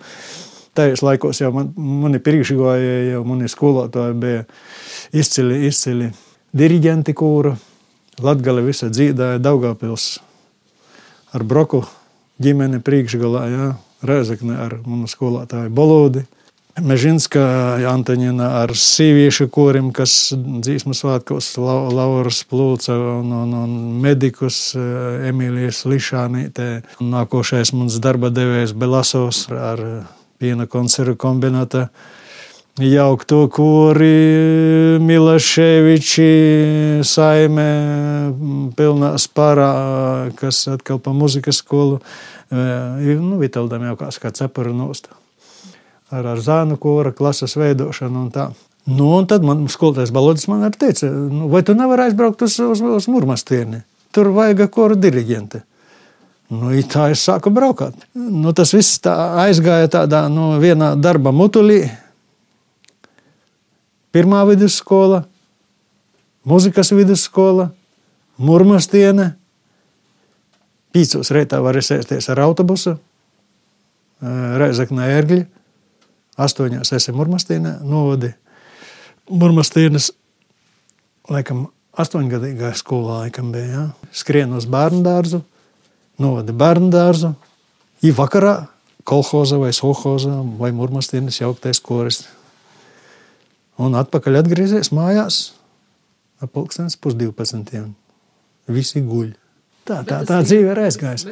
Tajos 0.77 1.01
laikos 1.05 1.41
jau 1.41 1.49
man, 1.55 1.71
mani 1.75 2.21
priekšgājēji, 2.23 3.11
jau 3.15 3.23
mani 3.25 3.49
skolotāji 3.49 4.17
bija 4.21 4.43
izcili, 5.17 5.63
izcili 5.69 6.11
diriģenti 6.57 7.15
kūru. 7.17 7.55
Latgale 8.21 8.63
visa 8.65 8.89
dzīdāja 8.89 9.41
Daugavpils 9.41 10.07
ar 11.37 11.43
broku 11.45 11.83
ģimeni 12.41 12.81
priekšgalā, 12.85 13.43
jā, 13.51 13.67
Rēzekne 14.05 14.53
ar 14.61 14.75
manu 14.85 15.09
skolotāju 15.09 15.71
Bolūdi. 15.73 16.21
Mežinska 16.77 17.41
Antonina 17.89 18.51
ar 18.59 18.69
sieviešu 18.77 19.47
korim, 19.49 19.87
kas 19.89 20.29
dzīsmu 20.37 20.93
svētkos 20.93 21.55
Lauras 21.57 22.43
Plūca 22.45 22.93
un, 22.93 23.31
un, 23.33 23.55
un 23.57 23.73
medikus 24.03 24.59
Emīlijas 24.77 25.81
Lišānītē. 25.89 26.67
Nākošais 27.01 27.73
mums 27.73 27.97
darba 28.03 28.29
devējs 28.29 28.75
Belasovs 28.77 29.47
ar 29.49 29.81
piena 30.39 30.65
konservu 30.65 31.15
kombināta 31.19 31.87
jaukto 32.77 33.47
kori 33.49 34.99
Milaševiči 35.01 36.31
saime 37.03 37.69
pilnā 38.77 39.13
sparā, 39.21 39.71
kas 40.37 40.67
atkal 40.71 40.99
pa 41.01 41.13
muzikas 41.13 41.63
skolu. 41.63 42.01
Eh, 42.51 43.15
nu, 43.19 43.39
Vitaldam 43.41 43.83
jau 43.89 43.97
kāds 43.99 44.21
kā 44.21 44.31
cepura 44.31 44.71
nostā 44.71 45.17
ar, 46.11 46.25
ar 46.25 46.41
zānu 46.41 46.77
kora 46.79 47.11
klases 47.15 47.57
veidošanu 47.59 48.25
un 48.25 48.31
tā. 48.33 48.49
Nu, 48.87 49.09
un 49.17 49.27
tad 49.27 49.43
man 49.43 49.65
skolotājs 49.71 50.13
Balodis 50.15 50.47
man 50.47 50.63
arī 50.67 50.79
teica, 50.85 51.09
nu, 51.11 51.49
vai 51.51 51.63
tu 51.67 51.75
nevari 51.75 52.07
aizbraukt 52.07 52.45
uz, 52.47 52.55
uz, 52.63 52.81
uz 52.81 53.07
Murmastieni? 53.11 53.81
Tur 54.15 54.31
vajag 54.35 54.63
koru 54.71 54.95
diriģenti. 54.95 55.59
Nu, 56.47 56.71
tā 56.87 57.09
es 57.11 57.25
sāku 57.27 57.51
braukt. 57.51 58.05
Nu, 58.15 58.53
tas 58.55 58.71
viss 58.75 59.01
tā 59.03 59.13
aizgāja 59.43 59.89
tādā 59.91 60.23
nu, 60.31 60.53
vienā 60.63 60.93
darba 60.95 61.33
mutulī. 61.35 61.81
Pirmā 64.15 64.45
vidusskola, 64.47 65.25
muzikas 66.47 66.93
vidusskola, 66.95 67.71
Murmastiene. 68.37 69.31
Pīcos 70.93 71.33
reitā 71.33 71.59
var 71.61 71.77
sēsties 71.81 72.29
ar 72.31 72.41
autobusu, 72.45 72.95
Reizeknē 74.21 75.11
ērgļi 75.17 75.43
astoņās 76.41 76.93
esam 76.95 77.17
Murmastīnā 77.19 77.77
novadi. 77.85 78.31
Murmastīnas, 79.27 80.11
laikam, 81.29 81.67
astoņgadīgā 81.97 82.71
skolā 82.77 83.23
laikam 83.25 83.51
bija, 83.51 83.67
ja? 83.67 84.11
skrien 84.15 84.53
uz 84.55 84.67
bērnu 84.69 85.03
dārzu, 85.05 85.41
novadi 86.21 86.55
bērnu 86.57 86.89
dārzu, 86.93 87.33
i 88.05 88.13
vakarā 88.15 88.55
kolhoza 89.07 89.59
vai 89.61 89.71
sohoza 89.75 90.41
vai 90.59 90.73
Murmastīnas 90.75 91.39
jauktais 91.41 91.79
koris. 91.83 92.25
Un 93.77 93.95
atpakaļ 93.97 94.41
atgriezies 94.41 94.91
mājās 94.95 95.41
ap 96.41 96.53
pulkstens 96.53 96.97
pusdivpadsmitiem. 97.01 97.91
Visi 98.73 99.01
guļ. 99.05 99.35
Tā, 99.87 100.01
tā, 100.03 100.17
tā 100.27 100.41
dzīve 100.43 100.73
ir 100.73 100.81
aizgājusi. 100.83 101.31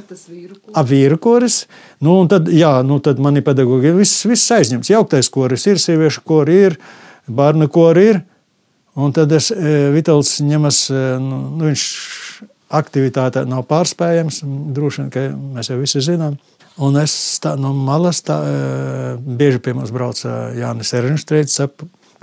Ap 0.71 0.87
vīru 0.87 1.17
koris. 1.19 1.65
Nu, 2.03 2.15
tad, 2.31 2.47
jā, 2.53 2.71
nu, 2.87 3.01
tad 3.03 3.19
mani 3.19 3.43
pedagogi 3.43 3.91
viss, 3.97 4.23
viss 4.29 4.53
aizņemts. 4.55 4.93
Jauktais 4.93 5.29
koris 5.33 5.65
ir, 5.67 5.81
sieviešu 5.81 6.23
kori 6.23 6.55
ir, 6.69 6.77
bērnu 7.27 7.67
kori 7.73 8.05
ir. 8.13 8.21
Un 8.95 9.11
tad 9.11 9.33
es, 9.35 9.49
e, 9.51 9.73
Vitals 9.91 10.37
ņemas, 10.39 10.85
e, 10.87 11.01
nu, 11.19 11.41
nu, 11.57 11.65
viņš 11.67 11.83
aktivitāte 12.73 13.45
nav 13.47 13.65
pārspējams, 13.69 14.41
droši 14.75 15.03
vien, 15.03 15.11
ka 15.13 15.25
mēs 15.57 15.71
jau 15.71 15.79
visi 15.79 16.03
zinām. 16.05 16.37
Un 16.81 16.97
es 16.99 17.13
tā 17.43 17.53
no 17.59 17.71
malas, 17.71 18.19
tā, 18.25 18.39
e, 18.43 19.11
bieži 19.39 19.61
pie 19.63 19.75
mums 19.77 19.93
brauca 19.95 20.49
Jānis 20.57 20.91
Ernštreits, 20.97 21.61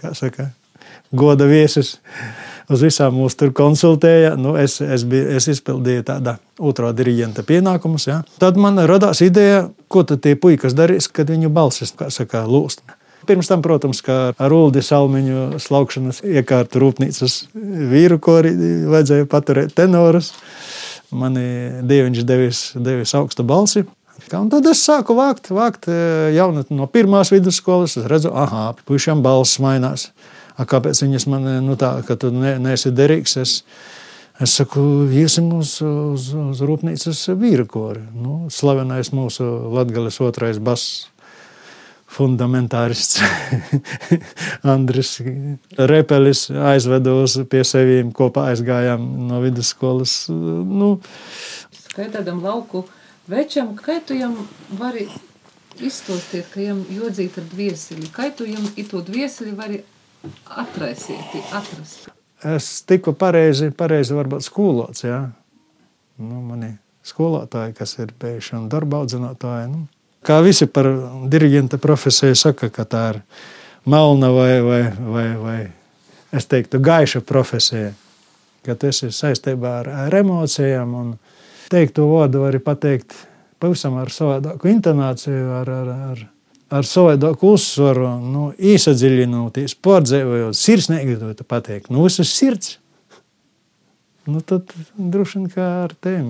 kā 0.00 0.12
saka, 0.18 0.50
goda 1.12 1.46
viesis 1.48 1.94
uz 2.72 2.82
visām 2.84 3.16
mūsu 3.16 3.38
tur 3.42 3.52
konsultēja. 3.56 4.34
Nu, 4.40 4.54
es, 4.60 4.78
es, 4.84 5.06
biju, 5.08 5.30
es 5.38 5.48
izpildīju 5.52 6.04
tādu 6.08 6.36
otro 6.60 6.92
diriģenta 6.96 7.44
pienākumus. 7.48 8.08
Ja. 8.10 8.20
Tad 8.42 8.60
man 8.60 8.80
radās 8.88 9.22
ideja, 9.24 9.66
ko 9.92 10.04
tad 10.08 10.22
tie 10.24 10.36
puikas 10.36 10.76
darīs, 10.76 11.08
kad 11.08 11.32
viņu 11.32 11.52
balsis 11.52 11.94
saka, 12.12 12.44
lūst. 12.48 12.84
Pirms 13.26 13.46
tam, 13.50 13.62
protams, 13.62 14.02
kā 14.02 14.18
ar 14.34 14.54
Ulu 14.54 14.82
Salmiņu 14.82 15.60
slaukšanas 15.62 16.22
iekārtu 16.26 16.82
rūpnīcas 16.82 17.38
vīru 17.92 18.18
kori 18.22 18.50
vajadzēja 18.90 19.28
paturēt 19.30 19.74
tenorus. 19.78 20.32
Mani 21.12 21.44
dieviņš 21.86 22.22
devis, 22.26 22.62
devis 22.74 23.12
augstu 23.14 23.44
balsi. 23.46 23.84
Un 24.32 24.48
tad 24.52 24.66
es 24.70 24.80
sāku 24.84 25.14
vākt, 25.18 25.50
vākt 25.52 25.88
eh, 25.92 26.32
jaunatni 26.36 26.78
no 26.78 26.86
pirmās 26.90 27.32
vidusskolas. 27.34 27.98
Es 28.00 28.08
redzu, 28.08 28.32
ah, 28.34 28.72
puišiem 28.88 29.22
balss 29.24 29.60
mainās. 29.62 30.10
A, 30.56 30.66
kāpēc 30.68 31.02
viņas 31.04 31.26
man 31.32 31.48
nu, 31.66 31.76
tā, 31.80 31.94
ka 32.06 32.16
tu 32.20 32.32
ne, 32.34 32.56
neesi 32.62 32.92
derīgs? 32.94 33.36
Es, 33.40 33.54
es 34.42 34.56
saku, 34.58 34.82
iesim 35.12 35.50
uz, 35.56 35.78
uz, 35.84 36.28
uz 36.36 36.64
rūpnīcas 36.64 37.24
vīru 37.40 37.68
kori. 37.70 38.04
Nu, 38.16 38.46
slavenais 38.52 39.12
mūsu 39.16 39.46
latgales 39.72 40.20
otrais 40.24 40.60
bass 40.62 41.11
fundamentārists 42.12 43.20
Andris 44.74 45.16
Repelis 45.90 46.46
aizvedos 46.50 47.38
pie 47.50 47.62
sevīm, 47.66 48.12
kopā 48.16 48.50
aizgājām 48.52 49.04
no 49.28 49.40
vidusskolas. 49.44 50.26
Nu, 50.30 50.94
kā 51.96 52.08
tādam 52.12 52.42
lauku 52.44 52.84
večam, 53.30 53.74
kā 53.78 54.00
tu 54.04 54.16
jam 54.18 54.36
vari 54.78 55.08
izstostīt, 55.80 56.50
ka 56.52 56.60
jam 56.60 56.82
jodzīt 56.92 57.38
ar 57.40 57.48
dvieseli, 57.52 58.10
kā 58.12 58.28
tu 58.36 58.46
jam 58.48 58.66
ito 58.76 59.00
dvieseli 59.04 59.54
vari 59.56 59.80
atraisīt, 60.46 61.38
atrast? 61.50 62.10
Es 62.42 62.82
tiku 62.86 63.14
pareizi, 63.14 63.70
pareizi 63.70 64.16
varbūt 64.18 64.44
skolots, 64.44 65.04
jā. 65.06 65.20
Nu, 66.18 66.42
mani 66.44 66.74
skolotāji, 67.06 67.74
kas 67.78 67.96
ir 68.02 68.12
bijuši 68.18 68.56
un 68.58 68.68
darba 68.70 69.02
audzinātāji. 69.02 69.70
Nu. 69.72 69.86
Kā 70.22 70.38
visi 70.44 70.68
par 70.70 70.86
diriģenta 71.30 71.80
profesiju 71.82 72.36
saka, 72.38 72.70
ka 72.70 72.86
tā 72.86 73.02
ir 73.14 73.20
melna 73.90 74.30
vai, 74.30 74.60
vai, 74.62 74.82
vai, 74.98 75.28
vai 75.36 75.60
es 76.32 76.46
teiktu, 76.46 76.80
gaiša 76.80 77.20
profesija. 77.26 77.92
ka 78.62 78.76
tas 78.78 79.02
ir 79.02 79.10
saistībā 79.10 79.72
ar, 79.80 79.88
ar 80.06 80.14
emocijām. 80.14 80.94
Un 80.94 81.08
teikt 81.70 81.96
to 81.96 82.06
vārdu 82.06 82.44
var 82.44 82.58
pateikt 82.62 83.16
pavisam 83.62 83.96
ar 83.98 84.10
savādāku 84.14 84.70
intonāciju, 84.70 85.48
ar, 85.60 85.70
ar, 85.70 85.90
ar, 86.12 86.22
ar 86.78 86.86
savādāku 86.86 87.54
uzsvaru, 87.56 88.12
nu, 88.22 88.44
īsadziļinoties, 88.58 89.74
pārdzīvojot, 89.82 90.58
sirsnīgi 90.58 91.18
to 91.18 91.46
pateikt. 91.48 91.90
Nu, 91.90 92.06
visas 92.06 92.30
sirds. 92.34 92.76
Nu, 94.30 94.38
tad 94.46 94.70
droši 94.94 95.40
vien 95.40 95.50
kā 95.50 95.68
ar 95.82 95.94
tiem 95.98 96.26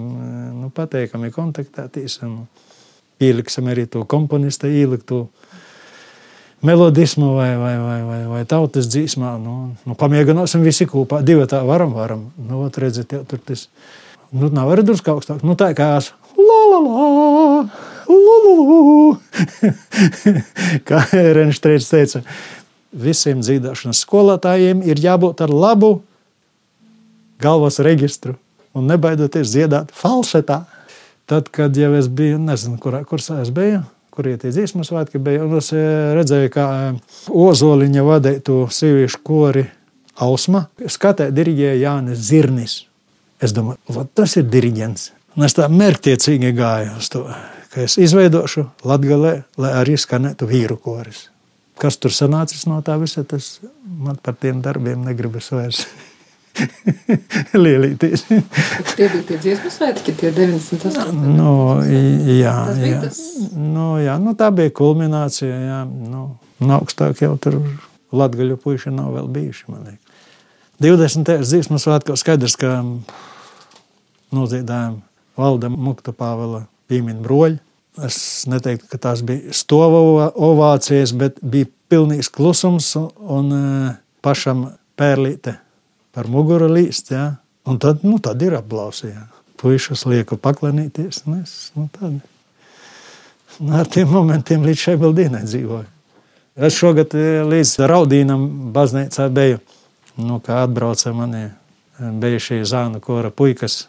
nu, 0.62 0.70
pateikami 0.72 1.28
kontaktēties 1.32 2.22
un 2.25 2.38
ieliksim 3.22 3.68
arī 3.70 3.86
to 3.90 4.04
komponista 4.08 4.70
ieliktu 4.70 5.24
melodismu 6.62 7.32
vai, 7.36 7.52
vai, 7.58 7.74
vai, 7.82 8.00
vai, 8.06 8.20
vai 8.30 8.42
tautas 8.48 8.88
dzīsmā. 8.90 9.34
Nu, 9.42 9.56
nu, 9.86 9.96
pamēģināsim 9.98 10.62
visi 10.62 10.86
kopā. 10.90 11.22
Divi 11.26 11.46
tā 11.50 11.62
varam, 11.66 11.94
varam. 11.96 12.28
Nu, 12.38 12.62
ot, 12.66 12.78
redziet, 12.82 13.14
jau 13.14 13.24
tur 13.28 13.42
tas. 13.42 13.66
Nu, 14.32 14.50
nav 14.52 14.70
arī 14.72 14.86
drusku 14.86 15.14
augstāk. 15.14 15.42
Nu, 15.46 15.58
tā 15.58 15.72
kā 15.78 15.94
es. 15.98 16.12
La, 16.38 16.60
la, 16.72 16.84
la, 16.86 17.08
la. 17.16 17.90
kā 20.88 21.00
Renštreits 21.12 21.90
teica, 21.90 22.22
visiem 22.92 23.40
dzīvošanas 23.42 24.02
skolotājiem 24.04 24.82
ir 24.86 25.00
jābūt 25.00 25.40
ar 25.44 25.50
labu 25.52 26.02
galvas 27.42 27.80
reģistru 27.82 28.36
un 28.76 28.86
nebaidoties 28.90 29.52
dziedāt 29.52 29.92
falšetā. 29.96 30.62
Tad, 31.32 31.46
kad 31.48 31.76
jau 31.76 31.94
es 31.96 32.10
biju, 32.12 32.36
nezinu, 32.44 32.76
kurā 32.76 32.98
kursā 33.08 33.38
es 33.40 33.48
biju, 33.56 33.78
kur 34.12 34.26
tie 34.28 34.50
dziesmu 34.52 34.84
svētki, 34.84 35.16
bija, 35.16 35.46
un 35.46 35.56
es 35.56 35.70
eh, 35.72 36.10
redzēju, 36.18 36.50
kā 36.52 36.66
eh, 36.90 36.98
Ozoliņa 37.32 38.04
vadītu 38.04 38.56
sieviešu 38.68 39.22
kori 39.24 39.62
Ausma 40.20 40.66
skatē 40.76 41.30
diriģēja 41.32 41.78
Jānis 41.86 42.20
Zirnis. 42.26 42.74
Es 43.40 43.56
domāju, 43.56 44.04
tas 44.12 44.36
ir 44.36 44.44
diriģents. 44.52 45.08
Un 45.38 45.48
es 45.48 45.56
tā 45.56 45.70
mērķtiecīgi 45.72 46.52
gāju 46.58 46.98
uz 47.00 47.08
to, 47.16 47.24
ka 47.72 47.86
es 47.86 47.96
izveidošu 47.96 48.68
Latgalē, 48.84 49.38
lai 49.56 49.74
arī 49.80 49.96
skanētu 49.96 50.52
vīru 50.52 50.76
koris. 50.84 51.30
Kas 51.80 51.96
tur 51.96 52.12
sanācis 52.12 52.68
no 52.68 52.84
tā 52.84 53.00
visa, 53.00 53.24
tas 53.24 53.54
man 53.80 54.20
par 54.20 54.36
tiem 54.36 54.60
darbiem 54.60 55.00
negribas 55.08 55.48
vairs. 55.56 55.86
Lielīties. 57.64 58.25
tie 58.97 59.06
bija 59.09 59.23
tie 59.28 59.38
dziesmu 59.40 59.73
svētki, 59.73 60.14
tie 60.18 60.32
98. 60.35 61.16
Nu, 61.37 61.54
jā, 61.87 62.54
jā. 62.76 63.00
Tas... 63.06 63.21
Nu, 63.56 63.97
jā, 64.02 64.18
nu, 64.23 64.35
tā 64.38 64.50
bija 64.54 64.73
kulminācija. 64.76 65.52
Jā, 65.52 65.80
nu, 65.87 66.26
nu, 66.61 66.71
augstāk 66.76 67.25
jau 67.25 67.35
tur 67.40 67.59
latgaļu 68.12 68.59
puiši 68.61 68.92
nav 68.92 69.14
vēl 69.16 69.30
bijuši, 69.32 69.66
man 69.73 69.88
liekas. 69.88 70.09
20. 70.82 71.28
dziesmu 71.47 71.78
svētkos 71.78 72.25
skaidrs, 72.25 72.56
ka 72.59 72.80
nodziedājām 74.35 74.99
valda 75.38 75.71
Mukta 75.71 76.14
Pāvela 76.16 76.64
pīmina 76.90 77.23
broļi. 77.23 77.61
Es 78.02 78.16
neteiktu, 78.49 78.88
ka 78.90 78.99
tās 78.99 79.21
bija 79.25 79.52
stova 79.54 80.30
ovācijas, 80.32 81.12
bet 81.16 81.37
bija 81.44 81.68
pilnīgs 81.92 82.32
klusums 82.32 82.94
un 82.97 83.52
pašam 84.25 84.71
pērlīte 84.97 85.59
par 86.12 86.28
muguru 86.28 86.69
līst. 86.73 87.12
Ja? 87.14 87.37
Un 87.69 87.78
tad, 87.83 88.04
nu, 88.07 88.19
tad 88.23 88.42
ir 88.42 88.57
aplausījā. 88.59 89.26
Puišas 89.62 90.04
lieku 90.11 90.37
paklanīties. 90.42 91.23
Es, 91.38 91.57
nu, 91.78 91.87
tad, 91.95 92.19
nu, 93.59 93.75
ar 93.78 93.90
tiem 93.90 94.11
momentiem 94.11 94.64
līdz 94.66 94.87
šai 94.88 94.97
bildīnai 95.00 95.45
dzīvoju. 95.47 95.88
Es 96.52 96.76
šogad 96.76 97.14
e, 97.16 97.40
līdz 97.49 97.78
Raudīnam 97.88 98.42
baznīcā 98.75 99.31
biju, 99.33 99.62
nu, 100.21 100.37
kā 100.45 100.64
atbrauca 100.66 101.14
mani 101.16 101.47
e, 101.47 101.52
bijušie 102.21 102.61
zānu 102.69 103.00
kora 103.00 103.31
puikas. 103.33 103.87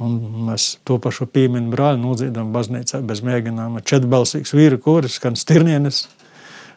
Un 0.00 0.16
mēs 0.46 0.74
to 0.84 0.98
pašu 1.00 1.24
pīminu 1.32 1.72
brāli 1.72 2.00
nodziedam 2.00 2.52
baznīcā 2.52 3.00
bez 3.04 3.22
mēģinājuma. 3.24 3.84
Četrbalsīgs 3.84 4.52
vīru 4.56 4.78
koris, 4.84 5.16
skan 5.16 5.36
stirnienes, 5.40 6.02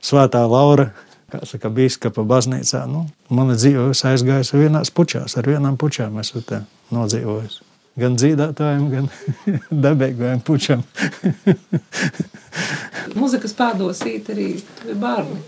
svētā 0.04 0.46
Laura, 0.48 0.90
kā 1.32 1.42
saka, 1.48 1.72
biskupa 1.74 2.26
baznīcā. 2.28 2.84
Nu, 2.90 3.06
mana 3.34 3.58
dzīve 3.58 3.90
aizgājusi 3.94 4.60
vienās 4.60 4.94
pučās, 4.94 5.38
ar 5.40 5.50
vienām 5.50 5.80
pučām 5.80 6.20
esmu 6.22 6.44
nodzīvojis. 6.96 7.62
Gan 8.00 8.16
dzīvotājiem, 8.16 8.84
gan 8.94 9.10
dabīgajiem 9.86 10.44
pučam. 10.46 10.86
Mūzikas 13.20 13.56
pārdos 13.58 14.02
īt 14.08 14.30
arī 14.32 14.48
bērni. 15.00 15.42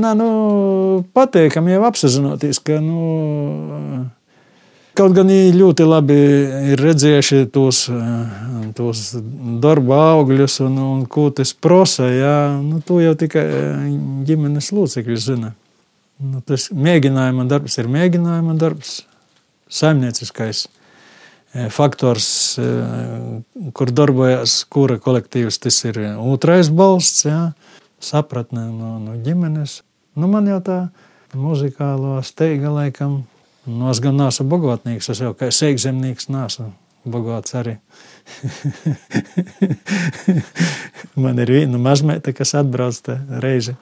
Nā, 0.00 0.14
nu, 0.18 0.30
patīkami 1.16 1.74
jau 1.74 1.84
apzinoties, 1.88 2.62
ka, 2.64 2.78
nu, 2.84 4.06
Kaut 5.00 5.14
gan 5.16 5.30
viņi 5.32 5.54
ļoti 5.56 5.84
labi 5.88 6.16
ir 6.74 6.80
redzējuši 6.84 7.46
tos, 7.54 7.86
tos 8.76 8.98
darba 9.62 10.00
augļus 10.10 10.58
un, 10.66 10.74
un 10.76 10.98
ko 11.08 11.30
tas 11.32 11.54
prasa. 11.56 12.04
Jā, 12.12 12.34
nu, 12.60 12.82
to 12.84 12.98
jau 13.00 13.14
tikai 13.16 13.46
ģimenes 14.28 14.68
locekļi 14.76 15.16
zina. 15.16 15.54
Nu, 16.20 16.42
tas 16.44 16.68
mēģinājuma 16.76 17.48
darbs 17.48 17.78
ir 17.80 17.88
mēģinājuma 17.88 18.58
darbs, 18.60 18.92
saimnieciskais 19.72 20.66
faktors, 21.72 22.28
kur 23.72 23.96
darbojas 23.96 24.60
kura 24.68 25.00
kolektīvs. 25.00 25.62
Tas 25.64 25.80
ir 25.88 26.02
otrais 26.20 26.68
balsts, 26.68 27.24
jā, 27.24 27.40
sapratne 28.04 28.68
no, 28.68 28.98
no 29.00 29.16
ģimenes. 29.24 29.80
Nu, 30.12 30.28
man 30.28 30.52
jau 30.52 30.60
tā 30.68 30.80
muzikālo 31.32 32.20
steiga 32.20 32.76
laikam 32.82 33.22
Nu, 33.70 33.90
es 33.90 34.00
gan 34.02 34.16
neesmu 34.18 34.48
bagātnieks, 34.50 35.10
es 35.12 35.20
jau 35.22 35.34
kā 35.38 35.50
sēkzemnieks 35.54 36.30
neesmu 36.32 36.72
bagāts 37.10 37.54
arī. 37.58 37.76
Man 41.22 41.38
ir 41.42 41.52
viena 41.54 41.78
mazmeita, 41.80 42.34
kas 42.36 42.54
atbrauc 42.58 43.08
reizi, 43.44 43.74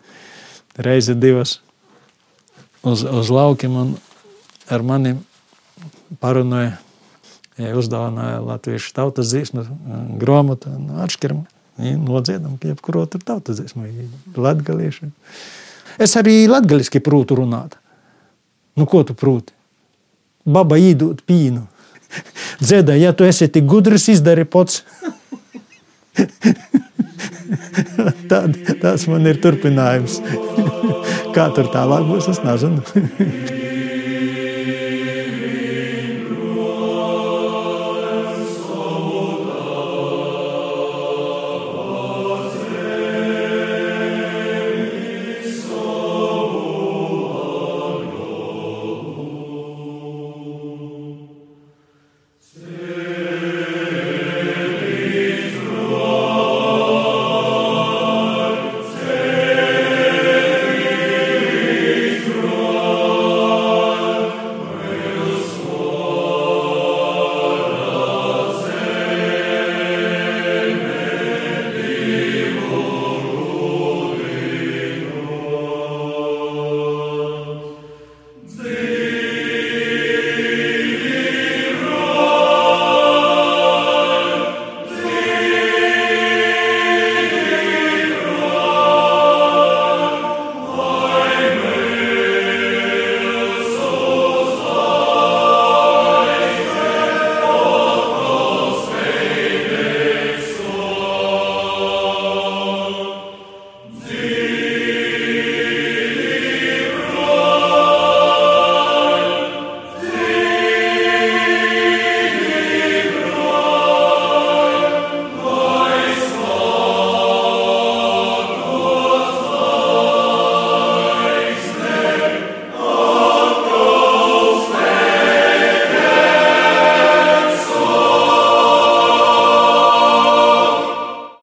reizi 0.77 1.15
divas 1.19 1.59
uz, 2.83 3.03
uz 3.03 3.31
laukiem 3.33 3.77
un 3.81 3.95
ar 4.69 4.85
mani 4.85 5.15
parunāja, 6.23 6.77
ja 7.59 7.75
uzdāvināja 7.79 8.41
latviešu 8.45 8.95
tautas 8.97 9.33
dzīsmu 9.33 9.65
grāmatu, 10.21 10.73
nu, 10.79 11.01
atšķiram, 11.05 11.45
nodziedam, 12.05 12.59
jebkuru 12.63 13.05
otru 13.07 13.23
tautas 13.25 13.61
dzīsmu, 13.61 13.89
latgaliešu. 14.37 15.11
Es 15.99 16.15
arī 16.21 16.43
latgaliski 16.51 17.03
prūtu 17.03 17.41
runāt. 17.41 17.79
Nu, 18.79 18.87
ko 18.87 19.03
tu 19.03 19.17
prūti? 19.19 19.58
Baba 20.49 20.79
īdūt 20.81 21.23
pīnu. 21.29 21.67
Dzēdā, 22.63 22.97
ja 22.99 23.13
tu 23.13 23.27
esi 23.29 23.51
tik 23.53 23.69
gudrs, 23.69 24.09
izdari 24.13 24.47
pats. 24.49 24.83
Tād, 28.29 28.57
tāds 28.83 29.07
man 29.11 29.29
ir 29.29 29.41
turpinājums. 29.45 30.19
Kā 31.37 31.49
tur 31.55 31.71
tālāk 31.73 32.09
būs, 32.09 32.31
es 32.33 32.43
nezinu. 32.45 33.67